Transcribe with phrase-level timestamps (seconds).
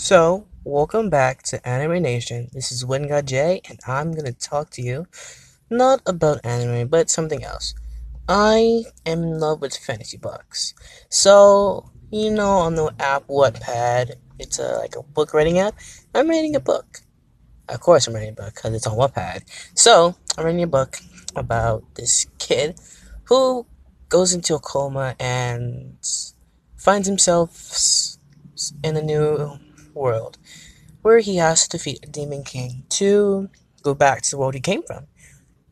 [0.00, 2.50] So, welcome back to Anime Nation.
[2.52, 5.08] This is Wingard J, and I'm gonna talk to you
[5.70, 7.74] not about anime, but something else.
[8.28, 10.72] I am in love with fantasy books.
[11.08, 15.74] So, you know, on the app Wattpad, it's a, like a book writing app.
[16.14, 17.00] I'm writing a book.
[17.68, 19.42] Of course, I'm writing a book because it's on Wattpad.
[19.74, 21.00] So, I'm writing a book
[21.34, 22.78] about this kid
[23.24, 23.66] who
[24.08, 25.98] goes into a coma and
[26.76, 28.16] finds himself
[28.84, 29.58] in a new
[29.94, 30.38] world
[31.02, 33.48] where he has to defeat a demon king to
[33.82, 35.06] go back to the world he came from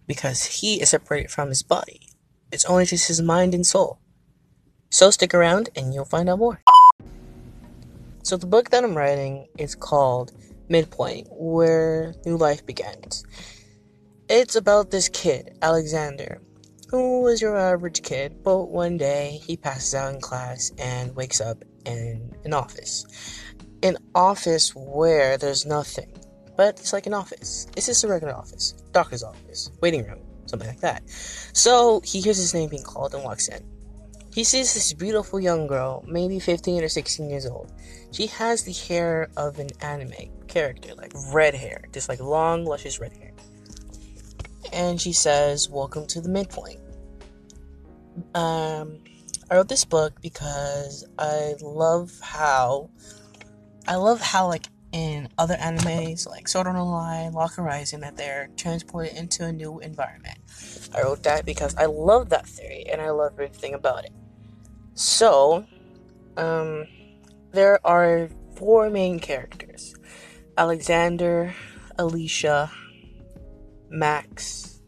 [0.07, 2.01] because he is separated from his body.
[2.53, 3.99] It's only just his mind and soul.
[4.91, 6.63] So stick around and you'll find out more.
[8.23, 10.33] So the book that I'm writing is called
[10.69, 13.25] Midpoint, where new life begins.
[14.29, 16.41] It's about this kid, Alexander,
[16.89, 21.41] who was your average kid, but one day he passes out in class and wakes
[21.41, 23.07] up in an office.
[23.83, 26.13] An office where there's nothing,
[26.57, 27.67] but it's like an office.
[27.77, 31.09] It's just a regular office, doctor's office, waiting room, something like that.
[31.09, 33.65] So he hears his name being called and walks in.
[34.37, 37.73] He sees this beautiful young girl, maybe 15 or 16 years old.
[38.13, 43.01] She has the hair of an anime character, like red hair, just like long, luscious
[43.01, 43.33] red hair.
[44.75, 46.81] And she says, Welcome to the midpoint.
[48.35, 48.99] Um,
[49.51, 52.91] I wrote this book because I love how
[53.89, 58.49] I love how like in other animes like Sword Art Online, Log Horizon that they're
[58.57, 60.39] transported into a new environment.
[60.95, 64.13] I wrote that because I love that theory and I love everything about it.
[64.95, 65.67] So,
[66.37, 66.87] um,
[67.53, 69.95] there are four main characters:
[70.57, 71.55] Alexander,
[71.99, 72.71] Alicia,
[73.91, 74.81] Max,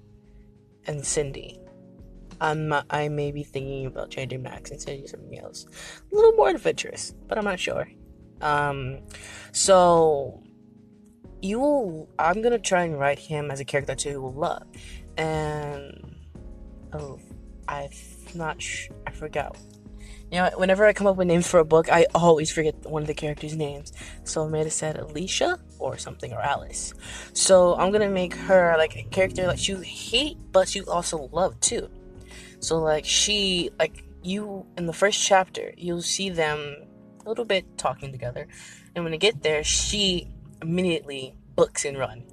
[0.86, 1.60] and Cindy.
[2.40, 5.66] I'm, I may be thinking about changing Max and Cindy something else.
[6.10, 7.88] A little more adventurous, but I'm not sure.
[8.40, 9.00] Um,
[9.52, 10.42] so
[11.42, 12.08] you will.
[12.18, 14.66] I'm gonna try and write him as a character that you will love,
[15.16, 16.16] and
[16.92, 17.18] oh,
[17.66, 17.90] I'm
[18.34, 18.60] not.
[18.60, 19.56] Sh- I forgot.
[20.30, 23.00] You know, whenever I come up with names for a book, I always forget one
[23.00, 23.92] of the characters' names.
[24.24, 26.92] So I made it said Alicia or something or Alice.
[27.32, 31.58] So I'm gonna make her like a character that you hate, but you also love
[31.60, 31.88] too.
[32.60, 36.76] So like she like you in the first chapter, you'll see them
[37.28, 38.48] little bit talking together.
[38.94, 40.28] And when they get there, she
[40.62, 42.24] immediately books and run.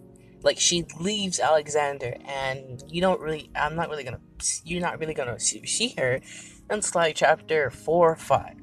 [0.41, 3.49] Like she leaves Alexander, and you don't really.
[3.55, 4.19] I'm not really gonna.
[4.63, 6.21] You're not really gonna see, her
[6.69, 8.55] until like chapter four or five,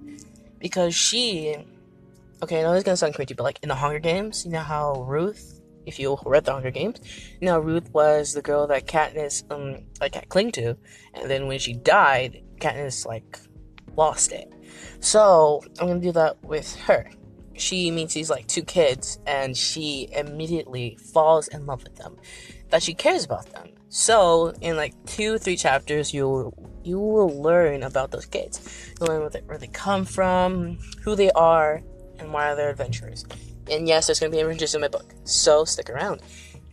[0.60, 1.56] because she.
[2.40, 4.60] Okay, I know this gonna sound crazy, but like in the Hunger Games, you know
[4.60, 7.00] how Ruth, if you read the Hunger Games,
[7.40, 10.76] know Ruth was the girl that Katniss um like clinged to,
[11.14, 13.40] and then when she died, Katniss like
[13.96, 14.48] lost it.
[15.00, 17.10] So I'm gonna do that with her.
[17.54, 22.16] She meets these like two kids, and she immediately falls in love with them.
[22.70, 23.68] That she cares about them.
[23.88, 28.94] So in like two, three chapters, you'll you will learn about those kids.
[28.98, 31.82] You'll learn where they, where they come from, who they are,
[32.18, 33.24] and why they're adventurers.
[33.70, 36.22] And yes, there's gonna be adventures in my book, so stick around.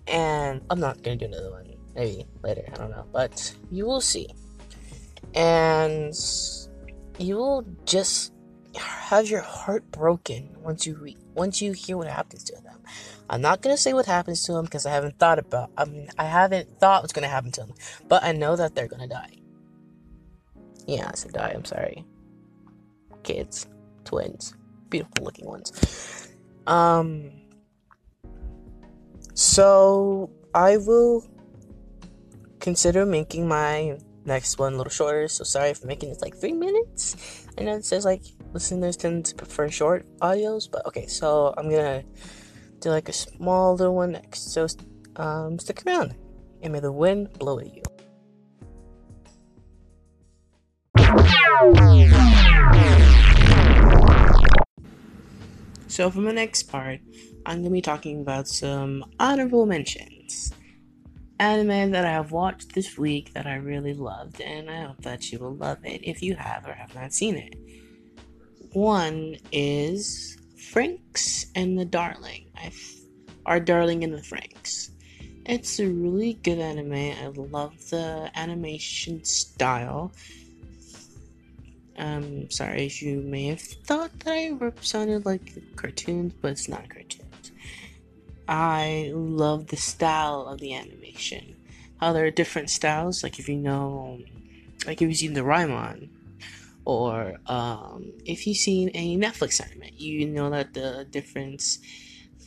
[0.07, 2.63] And I'm not gonna do another one, maybe later.
[2.73, 4.29] I don't know, but you will see.
[5.35, 6.15] And
[7.19, 8.33] you will just
[8.75, 12.79] have your heart broken once you re- once you hear what happens to them.
[13.29, 15.71] I'm not gonna say what happens to them because I haven't thought about.
[15.77, 17.73] I mean, I haven't thought what's gonna happen to them,
[18.07, 19.37] but I know that they're gonna die.
[20.87, 21.51] Yeah, I said die.
[21.53, 22.05] I'm sorry.
[23.23, 23.67] Kids,
[24.05, 24.55] twins,
[24.89, 26.29] beautiful looking ones.
[26.65, 27.31] Um.
[29.33, 31.25] So I will
[32.59, 35.27] consider making my next one a little shorter.
[35.27, 37.47] So sorry for making it like three minutes.
[37.57, 41.07] I know it says like listeners tend to prefer short audios, but okay.
[41.07, 42.03] So I'm gonna
[42.79, 44.53] do like a small little one next.
[44.53, 44.67] So
[45.15, 46.15] um, stick around,
[46.61, 47.83] and may the wind blow at you.
[55.87, 57.01] So for my next part,
[57.45, 60.53] I'm gonna be talking about some honorable mentions
[61.39, 65.31] anime that I have watched this week that I really loved, and I hope that
[65.31, 67.55] you will love it if you have or have not seen it.
[68.73, 72.45] One is Franxx and the Darling.
[72.55, 72.71] I
[73.45, 74.91] Our Darling and the Franxx.
[75.45, 76.93] It's a really good anime.
[76.93, 80.11] I love the animation style.
[81.97, 86.87] Um, sorry if you may have thought that I sounded like cartoons, but it's not
[86.89, 87.28] cartoons.
[88.49, 91.55] I love the style of the animation.
[91.99, 94.21] How there are different styles, like if you know,
[94.87, 96.09] like if you've seen the Doraemon,
[96.83, 101.77] or um, if you've seen a Netflix anime, you know that the difference,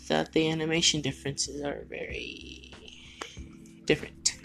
[0.08, 2.72] that the animation differences are very
[3.84, 4.40] different.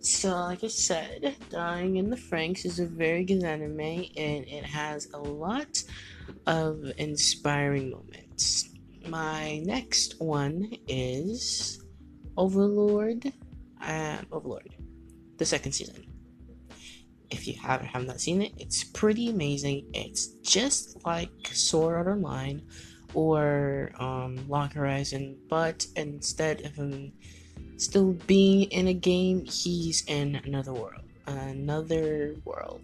[0.00, 4.64] So, like I said, Dying in the Franxx is a very good anime and it
[4.64, 5.84] has a lot
[6.46, 8.69] of inspiring moments.
[9.06, 11.82] My next one is
[12.36, 13.32] Overlord.
[13.82, 14.74] Uh, Overlord,
[15.38, 16.06] the second season.
[17.30, 19.86] If you haven't have not seen it, it's pretty amazing.
[19.94, 22.62] It's just like Sword Art Online
[23.14, 27.12] or um, Log Horizon, but instead of him
[27.76, 31.02] still being in a game, he's in another world.
[31.26, 32.82] Another world.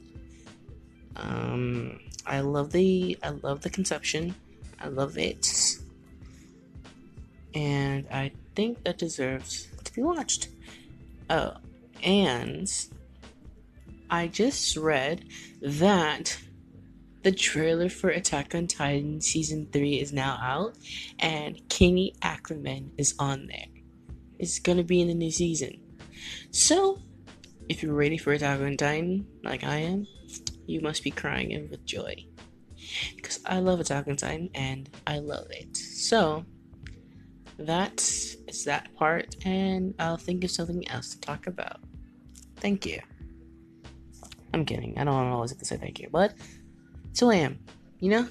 [1.16, 4.34] Um, I love the I love the conception.
[4.80, 5.75] I love it,
[7.56, 10.48] and I think that deserves to be watched.
[11.30, 11.54] Oh,
[12.02, 12.70] and
[14.10, 15.24] I just read
[15.62, 16.38] that
[17.22, 20.76] the trailer for Attack on Titan season three is now out,
[21.18, 23.66] and Kenny Ackerman is on there.
[24.38, 25.80] It's gonna be in the new season.
[26.50, 27.00] So,
[27.70, 30.06] if you're ready for Attack on Titan, like I am,
[30.66, 32.26] you must be crying in with joy.
[33.16, 35.74] Because I love Attack on Titan and I love it.
[35.74, 36.44] So,
[37.58, 41.80] that is that part, and I'll think of something else to talk about.
[42.56, 43.00] Thank you.
[44.52, 44.98] I'm kidding.
[44.98, 46.34] I don't want to always have to say thank you, but
[47.10, 47.58] it's who I am,
[48.00, 48.28] you know?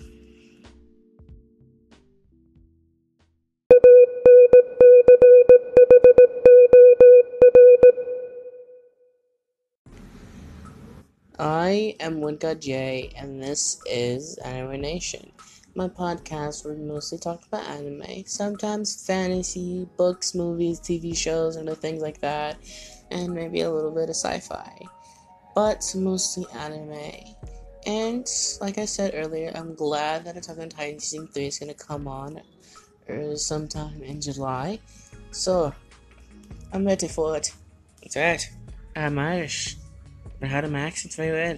[11.37, 15.31] I am Winka J, and this is Anime Nation.
[15.77, 21.67] My podcast where we mostly talk about anime, sometimes fantasy, books, movies, TV shows, and
[21.67, 22.55] other things like that,
[23.11, 24.71] and maybe a little bit of sci fi.
[25.53, 27.35] But mostly anime.
[27.85, 28.25] And
[28.61, 31.77] like I said earlier, I'm glad that Attack on Titan Season 3 is going to
[31.77, 32.41] come on
[33.35, 34.79] sometime in July.
[35.31, 35.73] So,
[36.71, 37.51] I'm ready for it.
[38.01, 38.49] That's right.
[38.95, 39.75] I'm Irish.
[40.41, 41.57] I had my accent very well.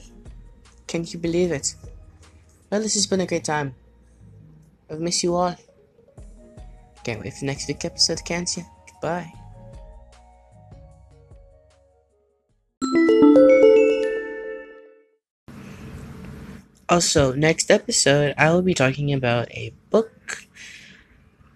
[0.87, 1.75] Can you believe it?
[2.71, 3.75] Well, this has been a great time.
[4.89, 5.55] I've missed you all.
[7.03, 8.63] Can't wait for next week's episode, can't you?
[8.93, 9.31] Goodbye.
[16.89, 20.47] Also, next episode, I will be talking about a book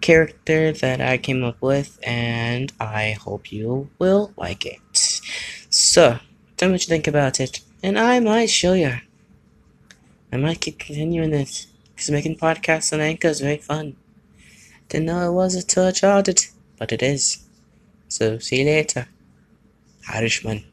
[0.02, 4.80] character that I came up with, and I hope you will like it.
[5.70, 6.18] So,
[6.58, 8.98] tell me what you think about it, and I might show you.
[10.30, 13.96] I might keep continuing this, because making podcasts on Anchor is very fun.
[14.88, 16.28] Didn't know it was until I tried
[16.78, 17.38] but it is.
[18.08, 19.08] So, see you later,
[20.12, 20.64] Irishman.